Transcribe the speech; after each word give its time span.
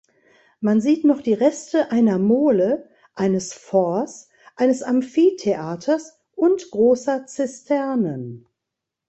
Man 0.61 0.81
sieht 0.81 1.05
noch 1.05 1.21
die 1.21 1.35
Reste 1.35 1.91
einer 1.91 2.17
Mole, 2.17 2.89
eines 3.13 3.53
Forts, 3.53 4.29
eines 4.55 4.81
Amphitheaters 4.81 6.17
und 6.33 6.71
großer 6.71 7.27
Zisternen. 7.27 8.47